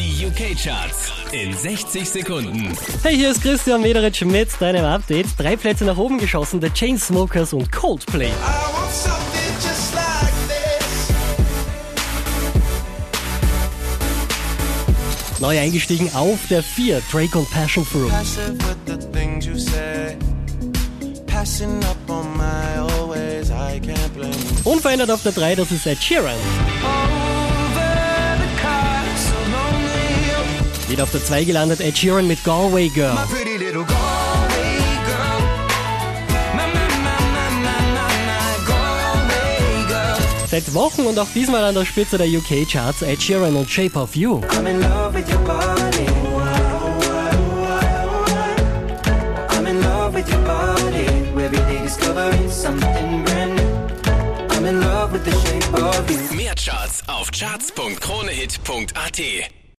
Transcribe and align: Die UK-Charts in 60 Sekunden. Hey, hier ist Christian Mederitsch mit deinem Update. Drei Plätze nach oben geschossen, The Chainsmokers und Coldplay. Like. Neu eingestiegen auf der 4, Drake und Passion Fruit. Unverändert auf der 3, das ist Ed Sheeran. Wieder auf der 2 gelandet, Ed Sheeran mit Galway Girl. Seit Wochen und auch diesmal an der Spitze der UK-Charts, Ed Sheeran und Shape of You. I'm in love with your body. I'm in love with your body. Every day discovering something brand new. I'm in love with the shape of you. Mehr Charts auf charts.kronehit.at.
Die 0.00 0.24
UK-Charts 0.24 1.12
in 1.30 1.54
60 1.54 2.08
Sekunden. 2.08 2.74
Hey, 3.02 3.16
hier 3.16 3.32
ist 3.32 3.42
Christian 3.42 3.82
Mederitsch 3.82 4.22
mit 4.22 4.48
deinem 4.58 4.86
Update. 4.86 5.26
Drei 5.36 5.56
Plätze 5.56 5.84
nach 5.84 5.98
oben 5.98 6.16
geschossen, 6.16 6.58
The 6.58 6.70
Chainsmokers 6.70 7.52
und 7.52 7.70
Coldplay. 7.70 8.30
Like. 9.94 10.32
Neu 15.38 15.58
eingestiegen 15.58 16.10
auf 16.14 16.38
der 16.48 16.62
4, 16.62 17.02
Drake 17.12 17.36
und 17.36 17.50
Passion 17.50 17.84
Fruit. 17.84 18.10
Unverändert 24.64 25.10
auf 25.10 25.22
der 25.22 25.32
3, 25.32 25.56
das 25.56 25.70
ist 25.70 25.86
Ed 25.86 26.02
Sheeran. 26.02 26.38
Wieder 31.00 31.06
auf 31.06 31.12
der 31.12 31.24
2 31.24 31.44
gelandet, 31.44 31.80
Ed 31.80 31.96
Sheeran 31.96 32.26
mit 32.26 32.44
Galway 32.44 32.90
Girl. 32.90 33.16
Seit 40.46 40.74
Wochen 40.74 41.06
und 41.06 41.18
auch 41.18 41.28
diesmal 41.34 41.64
an 41.64 41.74
der 41.74 41.86
Spitze 41.86 42.18
der 42.18 42.26
UK-Charts, 42.26 43.00
Ed 43.00 43.22
Sheeran 43.22 43.56
und 43.56 43.70
Shape 43.70 43.98
of 43.98 44.14
You. 44.14 44.42
I'm 44.50 44.66
in 44.66 44.82
love 44.82 45.14
with 45.14 45.26
your 45.30 45.38
body. 45.38 46.06
I'm 49.56 49.66
in 49.66 49.80
love 49.80 50.14
with 50.14 50.28
your 50.28 50.44
body. 50.44 51.06
Every 51.42 51.48
day 51.48 51.80
discovering 51.82 52.50
something 52.50 53.24
brand 53.24 53.56
new. 53.56 53.88
I'm 54.50 54.66
in 54.66 54.82
love 54.82 55.14
with 55.14 55.24
the 55.24 55.32
shape 55.32 55.72
of 55.82 56.10
you. 56.10 56.18
Mehr 56.36 56.54
Charts 56.54 57.02
auf 57.06 57.30
charts.kronehit.at. 57.30 59.59